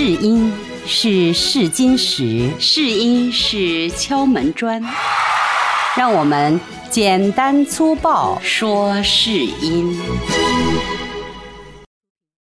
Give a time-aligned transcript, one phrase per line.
[0.00, 0.52] 试音
[0.86, 4.80] 是试金石，试音是敲门砖，
[5.96, 9.98] 让我们简单粗暴说试音。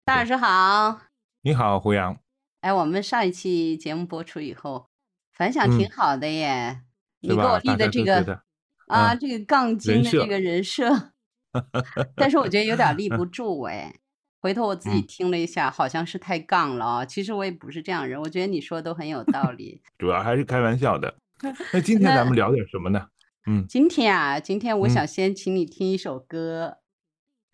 [0.06, 1.00] 大老师好，
[1.42, 2.20] 你好，胡杨。
[2.62, 4.90] 哎，我们上一期节目播出以后，
[5.34, 6.82] 反响挺好的耶。
[7.22, 8.40] 你给我立的这个
[8.86, 11.12] 啊，这个杠精的这个人设，
[12.16, 13.96] 但是我觉得有点立不住哎。
[14.40, 17.06] 回头我自己听了一下，好像是太杠了啊。
[17.06, 19.82] 其实我也不是这样人，我觉得你说的都很有道理。
[19.98, 21.16] 主要还是开玩笑的。
[21.74, 23.08] 那今天咱们聊点什么呢？
[23.48, 26.78] 嗯，今天啊，今天我想先请你听一首歌。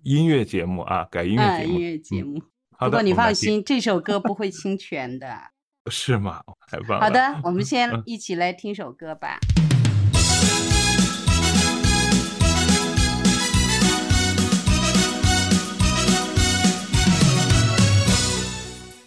[0.03, 1.73] 音乐节目啊，改音乐节目。
[1.73, 2.41] 音乐节目。
[2.79, 5.51] 不过你放心，这首歌不会侵权的。
[5.91, 6.41] 是吗？
[6.69, 7.01] 太棒了。
[7.01, 9.39] 好的，我们先一起来听首歌吧。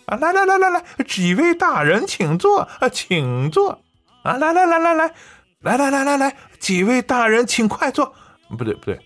[0.06, 3.82] 啊，来来来来来，几位大人请坐啊，请坐
[4.22, 5.12] 啊，来来来来来，
[5.60, 8.14] 来来来来来，几位大人请快坐，
[8.56, 9.00] 不对不对，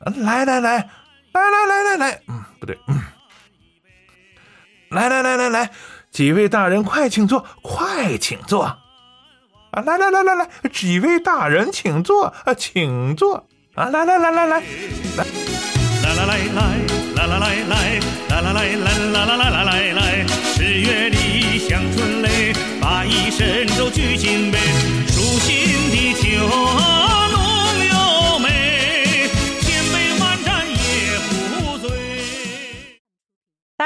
[0.00, 0.90] 来来来来
[1.32, 3.00] 来来来来，嗯，不对，嗯，
[4.90, 5.70] 来来来来来，
[6.10, 8.78] 几位大人快请坐，快请坐啊，
[9.72, 13.46] 来来来来来，几位大人请坐啊，请坐。
[13.74, 14.62] 啊，来来来来来来。
[15.16, 16.62] 来来来来
[17.16, 17.78] 来来来来
[18.42, 20.01] 来来来来来来来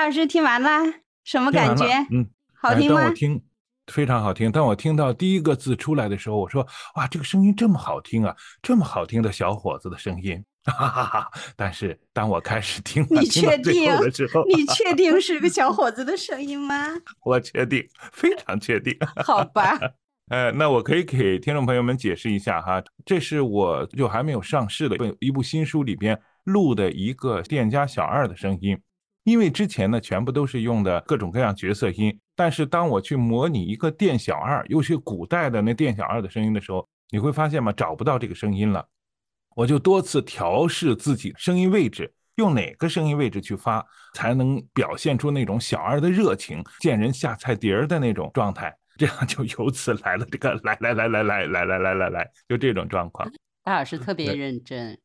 [0.06, 0.68] 老师听完了，
[1.24, 1.84] 什么感觉？
[2.12, 2.24] 嗯，
[2.62, 3.06] 好听吗？
[3.06, 3.42] 我听
[3.88, 4.52] 非常好听。
[4.52, 8.32] 当我听到第一个字出来的时候，我说：“哇，这个声音这么好听啊！
[8.62, 10.40] 这么好听的小伙子的声音。
[10.62, 11.30] ”哈哈哈！
[11.56, 16.86] 但是当我开始听你确定的时候，你确定是个小伙子的声音吗？
[17.26, 18.96] 我确定，非常确定。
[19.26, 19.76] 好吧。
[20.28, 28.78] 呃，那我可以给听众朋友们解释一下哈，这是我就还没有上市的一一部新书里边录的一个店家小二的声音，
[29.26, 38.86] 因为之前呢全部都是用的各种各样角色音，但是当我去模拟一个店小二，又是古代的那店小二的声音的时候，你会发现嘛，找不到这个声音了。
[39.56, 43.84] 我就多次调试自己声音位置，用哪个声音位置去发，
[44.14, 53.28] 才能表现出那种小二的热情，见人下菜碟儿的那种状态，这样就由此来了这个来来来来来来来来来来，就这种状况。
[53.64, 54.96] 大老师特别认真，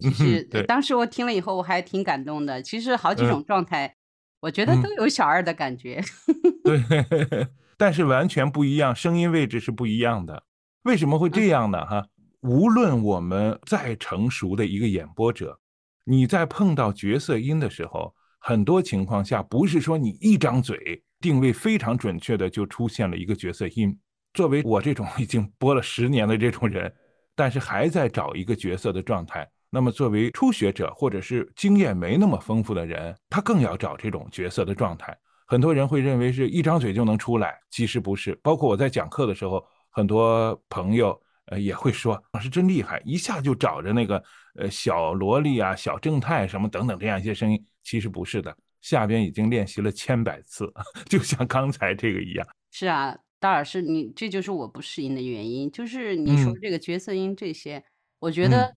[0.00, 2.62] 是当时我听了以后我还挺感动的。
[2.62, 3.96] 其实好几种状态，
[4.40, 6.02] 我觉得都有小二的感觉。
[6.64, 6.82] 对，
[7.76, 10.44] 但是完全不一样，声音位置是不一样的。
[10.82, 11.84] 为什么会这样呢？
[11.86, 12.06] 哈？
[12.40, 15.58] 无论我们再成熟的一个演播者，
[16.04, 23.98] 你在碰到角色音的时候，很多情况下不是说你一张嘴定位非常准确的就出现了一个角色音。
[24.34, 26.92] 作为我这种已经播了十年的这种人，
[27.34, 35.12] 但是还在找一个角色的状态，那么作为初学者或者是经验没那么丰富的人，他更要找这种角色的状态。
[35.46, 38.38] 很多人会认为是一张嘴就能出来，其实不是。
[38.42, 41.20] 包括我在讲课的时候，很多朋友。
[41.48, 44.16] 呃，也会说老师真厉害，一下就找着那个
[44.54, 50.72] 呃小萝莉啊、小正太什么等等这样一些声音，其实不是的，下边已经练习了千百次，
[51.06, 52.46] 就像刚才这个一样。
[52.70, 57.84] 是啊，大老师，你这就是我不适应的原因，就是你说这个角色音这些，
[58.20, 58.74] 我觉得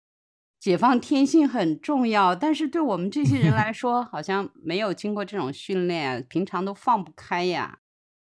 [0.59, 7.79] 解放天性很重要，但是对我们这些人来说，好像没有经过这种训练，平常都放不开呀，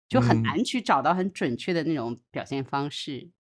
[0.09, 3.31] 就很难去找到很准确的那种表现方式。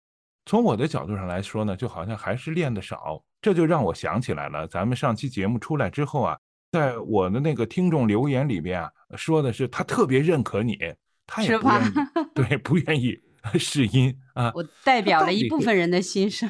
[0.46, 4.66] 从我的角度上来说呢，就好像还是练的少，这就让我想起来了。
[4.68, 6.38] 咱们上期节目出来之后啊，
[6.70, 10.78] 在我的那个听众留言里边啊，说的是他特别认可你，
[11.26, 11.92] 他也不愿意，
[12.32, 13.18] 对，不愿意
[13.58, 14.52] 试音啊。
[14.54, 16.48] 我代表了一部分人的心声。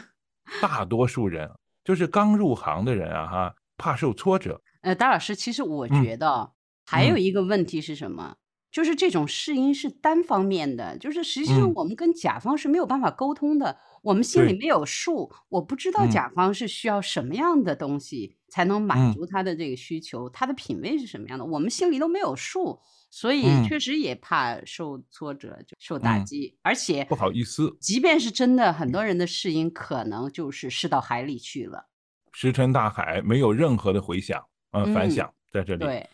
[0.60, 1.50] 大多数人
[1.86, 4.60] 就是刚入行的人啊，哈，怕受挫折。
[4.82, 6.50] 呃，大老师，其实我觉得
[6.84, 8.34] 还有一个问题是什么？
[8.76, 22.78] 就是这种试音是单方面的，就是实际上我们跟甲方是没有办法沟通的，我们心里没有数，我不知道甲方是需要什么样的东西才能满足他的这个需求，他的品味是什么样的，我们心里都没有数，
[23.10, 31.86] 所以确实也怕受挫折、就受打击，而且不好意思，即便是真的，很多人的试音可能就是试到海里去了，
[32.30, 35.86] 石沉大海，没有任何的回响，呃，反响在这里。
[35.86, 36.06] 对。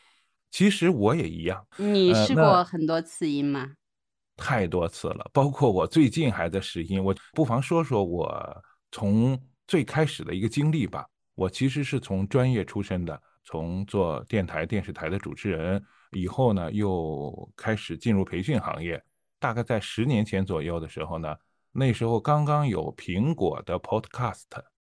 [0.52, 1.66] 其实我也一样。
[1.78, 3.72] 你试过很多次音吗？
[4.36, 7.02] 太多次了，包括我最近还在试音。
[7.02, 11.04] 我不妨说说我从最开始的一个经历吧。
[11.34, 19.02] 我其实是从专业出身的，从做电台、电视台的主持人，以后呢又开始进入培训行业。
[19.38, 21.34] 大概在十年前左右的时候呢，
[21.72, 24.44] 那时候刚刚有苹果的 Podcast，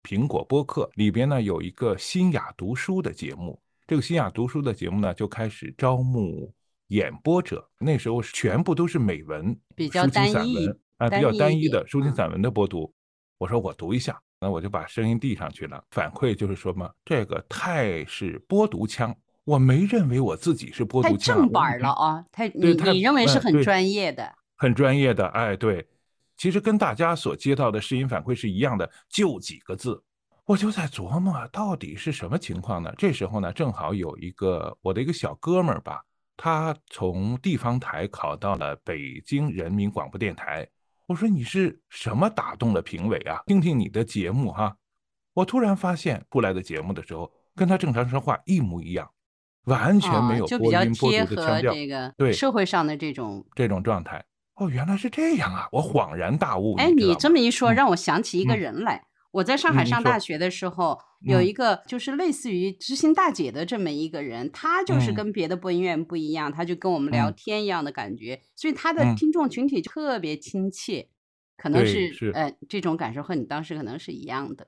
[0.03, 3.61] 苹果播客里边呢有一个新雅读书的节目。
[3.89, 6.53] 这个新雅读书的节目呢就开始招募
[6.89, 7.67] 演播者。
[7.79, 12.93] 那时候全部都是美文，比较单一啊，比较单一的抒情散文的播读。
[13.39, 15.83] 我说我读一下，那我就把声音递上去了。
[15.89, 19.11] 反馈就是说嘛，这个太是播读腔。
[19.43, 22.23] 我没认为我自己是播读腔，太正版了啊！
[22.31, 25.25] 太你你认为是很专业的，很专业的。
[25.29, 25.83] 哎，对，
[26.37, 30.03] 其实跟大家所接到的试音反馈是一样的，就几个字。
[30.49, 32.91] 我就在琢磨，到底是什么情况呢？
[32.97, 36.03] 这时候呢，正好有一个我的一个小哥们儿吧，
[36.35, 40.67] 他从地方台考到了北京人民广播电台。
[41.05, 43.43] 我说你是什么打动了评委啊？
[43.45, 44.75] 听听你的节目哈。
[45.35, 49.07] 我突然发现出来的节目的时候，跟他正常说话一模一样。
[49.65, 51.73] 完全没有播音播读的腔调，
[52.17, 54.25] 对社会上的这种这种状态。
[54.55, 55.69] 哦，原来是这样啊！
[55.71, 56.75] 我恍然大悟。
[56.77, 59.05] 哎，你这么一说，让我想起一个人来。
[59.31, 71.07] 我在上海上大学的时候，有一个就是类似于知心大姐的这么一个人，他就是跟别的播音员不一样，他就跟我们聊天一样的感觉，所以她的听众群体特别亲切，
[71.57, 74.67] 可能是呃这种感受和你当时可能是一样的。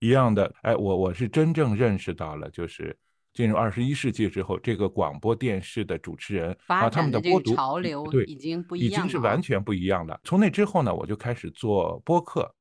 [0.00, 2.96] 一样的，哎，我我是真正认识到了，就是。
[3.32, 10.20] 进入二十一世纪之后，这个广播电视的主持人啊，他们的播读潮流对已经不一样，已经是完全不一样了。
[10.24, 12.52] 从那之后呢，我就开始做播客。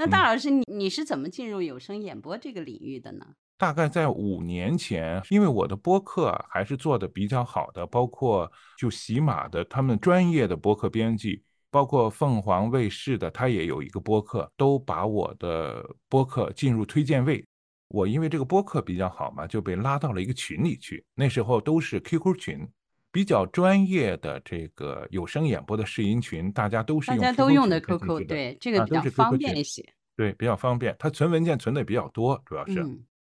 [0.00, 3.26] 那大老师，你你是怎么进入有声演播这个领域的呢？
[3.56, 8.48] 大概在五年前，因为我的播客还是做的比较好的，包括
[8.78, 17.44] 就喜马的他们专业的播客编辑，包括凤凰卫视的，他也有一个播客，都把我的播客进入推荐位。
[17.88, 21.04] 我因为这个播客比较好嘛，就被拉到了一个群里去。
[21.16, 22.68] 那时候都是 QQ 群，
[23.10, 29.84] 比较专业的这个有声演播的试音群，大家都是用 QQ 的 QQ，对这个比较方便一些。
[30.16, 32.80] 对，比较方便，它存文件存的比较多，主要是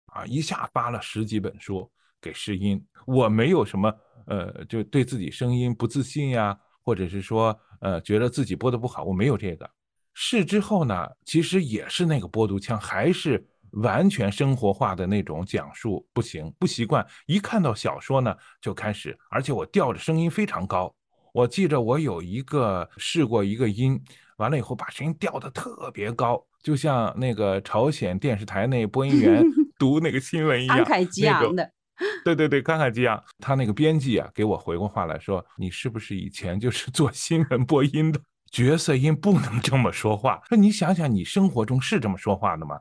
[0.08, 1.90] 啊，一下发了十几本书
[2.20, 2.84] 给试音。
[3.06, 3.94] 我没有什么
[4.28, 9.70] 呃，就对自己声音不自信呀，或者是说呃，觉得自己播的不好，我没有这个。
[10.14, 13.48] 试之后呢，其实也是那个播读腔，还是。
[13.72, 17.06] 完全生活化的那种讲述不行，不习惯。
[17.26, 20.94] 一看到小说呢，就开始，而且我调着声音非常高。
[21.34, 23.98] 我记着我有一个试过一个音，
[24.38, 29.42] 完了以后把声音调的特别高，就像那个朝鲜电视台那播音员
[29.80, 31.72] 读那个新闻一样，慷慨激昂的。
[32.26, 33.24] 对对对，慷慨激昂。
[33.40, 38.20] 他那个编辑啊，给我回过话来说：“你是不是以前就是做新闻播音的？
[38.52, 40.42] 角色音不能这么说话。
[40.50, 42.78] 说你想想，你生活中是这么说话的吗？”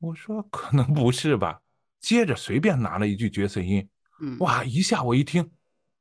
[0.00, 1.60] 我说可能不是吧，
[2.00, 3.86] 接着随便拿了一句角色音，
[4.38, 5.50] 哇，一下我一听，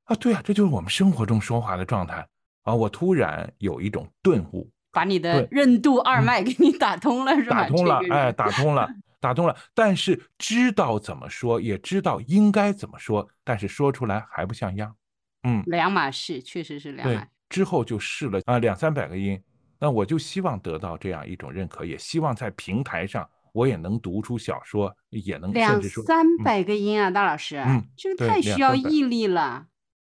[0.04, 2.28] 啊，对啊，这就是我们生活中说话的状态
[2.62, 2.76] 啊！
[2.76, 7.62] 我突然有一种顿悟，把你的任督二脉给你打通了，是吧？
[7.64, 8.88] 打通了，哎，打通了，
[9.20, 9.58] 打通了。
[9.74, 14.96] 但是知道怎么说，也知道应该怎么说，但是说出来还不像样，
[15.42, 17.28] 嗯，两码事，确实是两码。
[17.50, 19.42] 之后就试了啊，两三百个音，
[19.80, 23.28] 那我就希望得到这样一种认可，也希望在平台上。
[23.58, 29.66] 我也能读出小说，也能两三百个音啊，大老师，嗯，这个太需要毅力了。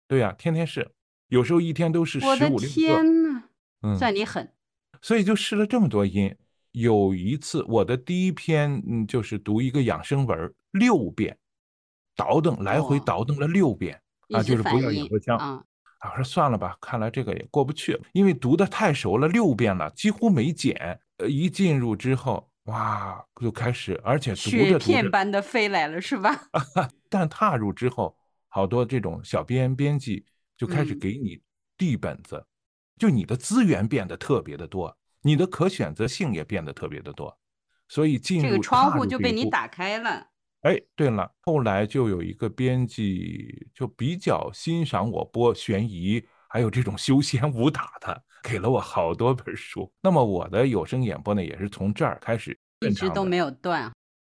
[0.08, 0.90] 对呀，天天试，
[1.28, 2.54] 有时候一天都是十五六个。
[2.54, 3.44] 我的天呐，
[3.82, 4.52] 嗯，算你狠。
[5.00, 6.34] 所以就试了这么多音。
[6.72, 11.38] 有一次，我的第一篇嗯，就是读一个养生文六遍，
[12.16, 14.00] 倒腾来回倒腾了六遍
[14.30, 15.62] 啊，就是不要演播腔啊。
[16.00, 20.98] 我说算了吧，看来这个也过不去，因为读的太熟了，六遍了，几乎没减。
[21.18, 22.50] 呃，一进入之后。
[22.66, 26.48] 哇，就开始，而且雪片般的飞来了，是吧？
[27.08, 28.16] 但踏入之后，
[28.48, 30.24] 好多这种小编编辑
[30.56, 31.40] 就开始给你
[31.78, 32.44] 递本子，
[32.98, 37.38] 就你的资源变得特别的多，你的可选择性也变得特别的多，
[37.88, 40.26] 所以进入这个窗户就被你打开了。
[40.62, 48.24] 哎，对了，后来就有一个编辑就比较欣赏我播悬疑，还有这种修仙武打的。
[48.46, 53.90] 给了我好多本书，那么我的有声演播呢，也是从这儿开始，一直都没有断。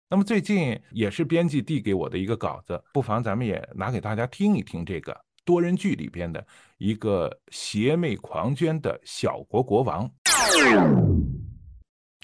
[0.09, 6.45] 那么最近也是编辑递给我的一个稿子，不妨咱们也拿给大家听一听这个多人剧里边的
[6.77, 10.11] 一个邪魅狂狷的小国国王。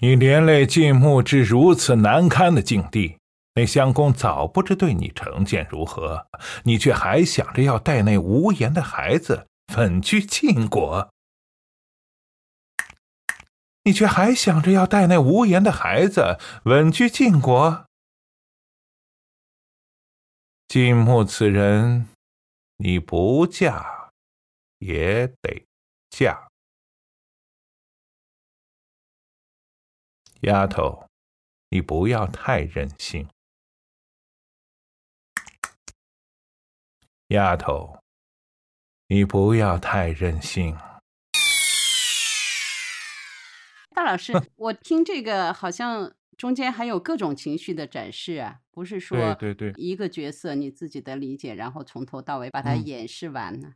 [0.02, 3.16] 你连累晋穆至如此难堪的境地，
[3.54, 6.26] 那相公早不知对你成见如何，
[6.64, 9.46] 你却还想着要带那无言的孩子
[9.78, 11.08] 稳居晋国。
[13.88, 17.86] 你却还想着要带那无言的孩子稳居晋国。
[20.68, 22.06] 晋穆此人，
[22.76, 24.10] 你不嫁
[24.80, 25.66] 也得
[26.10, 26.50] 嫁。
[30.42, 31.08] 丫头，
[31.70, 33.26] 你不要太任性。
[37.28, 37.98] 丫头，
[39.06, 40.76] 你不要太任性。
[43.98, 53.72] 大老师，我听这个好像中间还有各种情绪的展示啊，不是说对对对一个角色你自己的理解，然后从头到尾把它嗯演示完呢？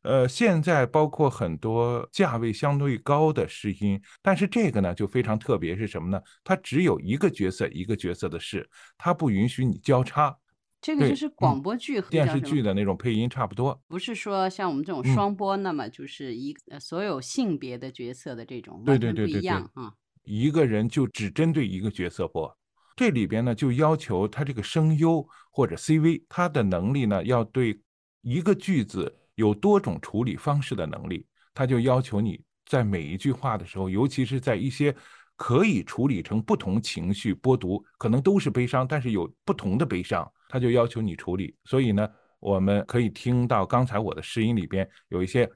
[0.00, 6.18] 呃，现在包括很多价位相对高的试音，但是这个呢就非常特别，是什么呢？
[6.42, 10.49] 它只有一个角色一个角色的试，它不允许你交叉，对
[10.80, 13.78] 这个就是嗯广播剧和电视什么剧的那种配音差不多。
[13.86, 19.92] 不是说像我们这种嗯双播，那么就是一所有性别的角色的这种对完全不一对对对对样啊。
[20.24, 22.56] 一个人就只针对一个角色播。
[22.96, 27.80] 这里边呢，就要求他这个声优或者 CV，他的能力呢，要对
[28.20, 31.26] 一个句子有多种处理方式的能力。
[31.54, 34.94] 他就要求你在每一句话的时候，尤其是在一些
[35.40, 41.56] 可以处理成不同情绪播读，可能都是悲伤，但是有不同的悲伤，他就要求你处理。
[41.64, 42.06] 所以呢，
[42.40, 45.50] 我们可以听到刚才我的试音里边有一些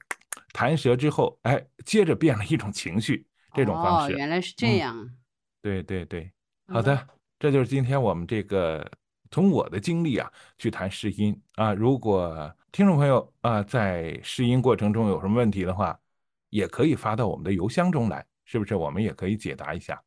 [0.54, 4.16] 弹舌之后，哎，接着变了一种情绪，这种方哦，式。
[4.16, 5.10] 原来是这嗯样。
[5.60, 6.32] 对对对，
[6.68, 7.06] 好的，
[7.38, 8.90] 这就是今天我们这个
[9.30, 11.74] 从我的经历啊去谈试音啊。
[11.74, 16.00] 如果听众朋友啊在试音过程中有什么问题的话，
[16.48, 18.74] 也可以发到我们的邮箱中来，是不是？
[18.74, 20.02] 我们也可以解答一下。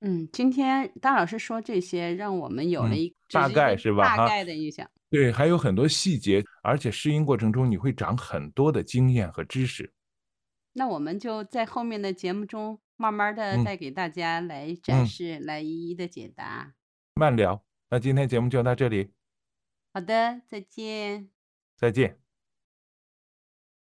[0.00, 4.90] 嗯，今天大老师说这些，让我们有了嗯一大概是吧哈大概的印象。
[5.10, 9.92] 对，还有很多细节，而且试音过程中你会长很多的经验和知识。
[10.72, 16.72] 那我们就在后面的节目中，慢慢的嗯带给大家来展嗯示，来一一的解答。
[17.14, 19.10] 慢聊，那今天节目就到这里，
[19.92, 21.28] 好的，再见。
[21.76, 22.29] 再见。